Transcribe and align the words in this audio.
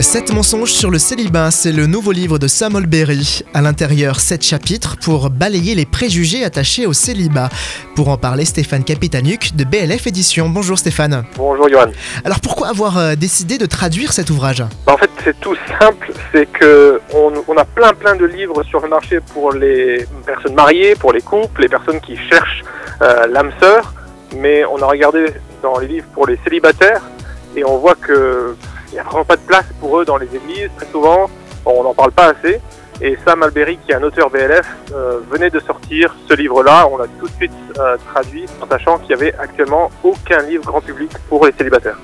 Sept 0.00 0.32
mensonges 0.32 0.72
sur 0.72 0.90
le 0.90 0.98
célibat, 0.98 1.50
c'est 1.50 1.72
le 1.72 1.86
nouveau 1.86 2.12
livre 2.12 2.38
de 2.38 2.48
Sam 2.48 2.74
Olberry. 2.74 3.42
À 3.52 3.60
l'intérieur, 3.60 4.18
sept 4.18 4.42
chapitres 4.42 4.96
pour 5.04 5.28
balayer 5.28 5.74
les 5.74 5.84
préjugés 5.84 6.42
attachés 6.42 6.86
au 6.86 6.94
célibat. 6.94 7.50
Pour 7.94 8.08
en 8.08 8.16
parler, 8.16 8.46
Stéphane 8.46 8.82
Capitanuc 8.82 9.54
de 9.54 9.64
BLF 9.64 10.06
Édition. 10.06 10.48
Bonjour 10.48 10.78
Stéphane. 10.78 11.24
Bonjour 11.36 11.68
Johan. 11.68 11.90
Alors 12.24 12.40
pourquoi 12.40 12.68
avoir 12.68 12.96
euh, 12.96 13.14
décidé 13.14 13.58
de 13.58 13.66
traduire 13.66 14.14
cet 14.14 14.30
ouvrage? 14.30 14.64
Bah, 14.86 14.94
En 14.94 14.96
fait, 14.96 15.10
c'est 15.22 15.38
tout 15.38 15.54
simple, 15.78 16.10
c'est 16.32 16.50
que 16.50 16.98
on, 17.14 17.32
on 17.46 17.56
a 17.58 17.66
plein 17.66 17.92
plein 17.92 18.16
de 18.16 18.24
livres 18.24 18.62
sur 18.62 18.80
le 18.80 18.88
marché 18.88 19.20
pour 19.34 19.52
les 19.52 20.06
personnes 20.24 20.54
mariées, 20.54 20.94
pour 20.94 21.12
les 21.12 21.20
couples, 21.20 21.60
les 21.60 21.68
personnes 21.68 22.00
qui 22.00 22.16
cherchent 22.16 22.64
euh, 23.02 23.26
l'âme 23.26 23.52
sœur, 23.60 23.92
mais 24.34 24.64
on 24.64 24.80
a 24.80 24.86
regardé 24.86 25.26
dans 25.62 25.78
les 25.78 25.88
livres 25.88 26.06
pour 26.14 26.26
les 26.26 26.38
célibataires 26.42 27.02
et 27.54 27.64
on 27.64 27.76
voit 27.76 27.96
que 27.96 28.56
il 28.90 28.94
n'y 28.94 29.00
a 29.00 29.04
vraiment 29.04 29.24
pas 29.24 29.36
de 29.36 29.42
place 29.42 29.66
pour 29.78 30.00
eux 30.00 30.04
dans 30.04 30.16
les 30.16 30.34
églises. 30.34 30.70
Très 30.76 30.86
souvent, 30.86 31.30
on 31.64 31.82
n'en 31.82 31.94
parle 31.94 32.12
pas 32.12 32.32
assez. 32.32 32.60
Et 33.02 33.16
Sam 33.24 33.42
Alberry, 33.42 33.78
qui 33.86 33.92
est 33.92 33.94
un 33.94 34.02
auteur 34.02 34.28
BLF, 34.28 34.66
euh, 34.92 35.20
venait 35.30 35.48
de 35.48 35.58
sortir 35.60 36.14
ce 36.28 36.34
livre-là. 36.34 36.86
On 36.92 36.98
l'a 36.98 37.06
tout 37.18 37.26
de 37.26 37.32
suite 37.32 37.50
euh, 37.78 37.96
traduit 38.12 38.44
en 38.60 38.68
sachant 38.68 38.98
qu'il 38.98 39.08
n'y 39.16 39.22
avait 39.22 39.34
actuellement 39.38 39.90
aucun 40.02 40.42
livre 40.42 40.64
grand 40.64 40.82
public 40.82 41.10
pour 41.30 41.46
les 41.46 41.52
célibataires. 41.56 41.96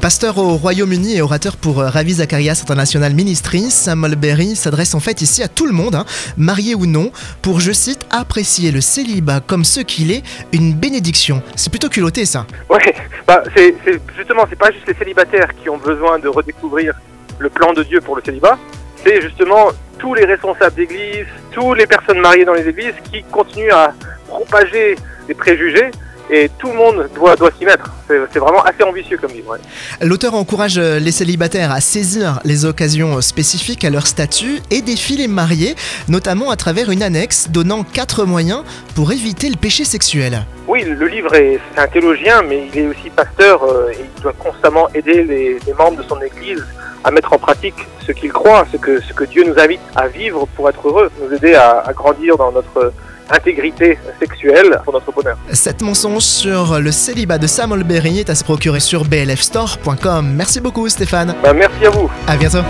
Pasteur 0.00 0.38
au 0.38 0.56
Royaume-Uni 0.56 1.16
et 1.16 1.22
orateur 1.22 1.56
pour 1.56 1.80
euh, 1.80 1.88
Ravi 1.88 2.12
Zacharias 2.14 2.60
International 2.62 3.12
Ministry, 3.12 3.70
Sam 3.70 4.04
Olberry 4.04 4.54
s'adresse 4.54 4.94
en 4.94 5.00
fait 5.00 5.20
ici 5.20 5.42
à 5.42 5.48
tout 5.48 5.66
le 5.66 5.72
monde, 5.72 5.96
hein, 5.96 6.04
marié 6.36 6.76
ou 6.76 6.86
non, 6.86 7.10
pour, 7.42 7.58
je 7.58 7.72
cite, 7.72 8.06
apprécier 8.10 8.70
le 8.70 8.80
célibat 8.80 9.40
comme 9.40 9.64
ce 9.64 9.80
qu'il 9.80 10.12
est, 10.12 10.22
une 10.52 10.74
bénédiction. 10.74 11.42
C'est 11.56 11.70
plutôt 11.70 11.88
culotté 11.88 12.24
ça. 12.24 12.46
Ouais, 12.70 12.94
bah, 13.26 13.42
c'est 13.56 13.74
c'est- 13.84 14.00
justement, 14.16 14.44
c'est 14.48 14.58
pas 14.58 14.70
juste 14.70 14.86
les 14.86 14.94
célibataires 14.94 15.48
qui 15.60 15.68
ont 15.68 15.78
besoin 15.78 16.20
de 16.20 16.28
redécouvrir 16.28 16.94
le 17.40 17.48
plan 17.50 17.72
de 17.72 17.82
Dieu 17.82 18.00
pour 18.00 18.14
le 18.14 18.22
célibat, 18.24 18.56
c'est 19.04 19.20
justement 19.20 19.70
tous 20.06 20.14
les 20.14 20.24
responsables 20.24 20.76
d'église, 20.76 21.26
toutes 21.50 21.78
les 21.78 21.86
personnes 21.86 22.20
mariées 22.20 22.44
dans 22.44 22.52
les 22.52 22.68
églises 22.68 22.94
qui 23.10 23.24
continuent 23.24 23.72
à 23.72 23.92
propager 24.28 24.94
des 25.26 25.34
préjugés 25.34 25.90
et 26.30 26.48
tout 26.60 26.68
le 26.68 26.74
monde 26.74 27.08
doit, 27.12 27.34
doit 27.34 27.50
s'y 27.58 27.64
mettre. 27.64 27.90
C'est 28.06 28.38
vraiment 28.38 28.62
assez 28.62 28.84
ambitieux 28.84 29.18
comme 29.18 29.32
livre. 29.32 29.50
ouais. 29.50 29.58
L'auteur 30.06 30.34
encourage 30.34 30.78
euh, 30.78 31.00
les 31.00 31.10
célibataires 31.10 31.72
à 31.72 31.80
saisir 31.80 32.38
les 32.44 32.64
occasions 32.66 33.20
spécifiques 33.20 33.84
à 33.84 33.90
leur 33.90 34.06
statut 34.06 34.60
et 34.70 34.80
défie 34.80 35.16
les 35.16 35.26
mariés, 35.26 35.74
notamment 36.08 36.50
à 36.50 36.56
travers 36.56 36.88
une 36.92 37.02
annexe 37.02 37.48
donnant 37.50 37.82
quatre 37.82 38.24
moyens 38.24 38.62
pour 38.94 39.10
éviter 39.10 39.48
le 39.48 39.56
péché 39.56 39.84
sexuel. 39.84 40.44
Oui, 40.68 40.84
le 40.84 41.06
livre 41.08 41.34
est 41.34 41.58
un 41.76 41.88
théologien, 41.88 42.42
mais 42.42 42.68
il 42.72 42.78
est 42.78 42.86
aussi 42.86 43.10
pasteur 43.10 43.64
euh, 43.64 43.90
et 43.90 43.98
il 44.16 44.22
doit 44.22 44.34
constamment 44.38 44.88
aider 44.94 45.24
les, 45.24 45.58
les 45.66 45.74
membres 45.74 46.00
de 46.00 46.08
son 46.08 46.20
église 46.22 46.64
à 47.06 47.10
mettre 47.12 47.32
en 47.32 47.38
pratique 47.38 47.76
ce 48.04 48.10
qu'il 48.12 48.32
croit, 48.32 48.66
ce 48.72 48.76
que, 48.76 49.00
ce 49.00 49.12
que 49.12 49.24
Dieu 49.24 49.44
nous 49.46 49.58
invite 49.58 49.80
à 49.94 50.08
vivre 50.08 50.46
pour 50.56 50.68
être 50.68 50.86
heureux, 50.88 51.08
nous 51.22 51.34
aider 51.34 51.54
à, 51.54 51.78
à 51.86 51.92
grandir 51.92 52.36
dans 52.36 52.50
notre 52.50 52.92
intégrité 53.30 53.98
sexuelle 54.18 54.80
pour 54.84 54.92
notre 54.92 55.12
bonheur. 55.12 55.36
Cette 55.52 55.82
mensonge 55.82 56.22
sur 56.22 56.80
le 56.80 56.90
célibat 56.92 57.38
de 57.38 57.46
Sam 57.46 57.72
Olberry 57.72 58.20
est 58.20 58.30
à 58.30 58.34
se 58.34 58.44
procurer 58.44 58.80
sur 58.80 59.04
blfstore.com. 59.04 60.32
Merci 60.34 60.60
beaucoup 60.60 60.88
Stéphane. 60.88 61.34
Ben, 61.42 61.52
merci 61.54 61.86
à 61.86 61.90
vous. 61.90 62.10
À 62.26 62.36
bientôt. 62.36 62.62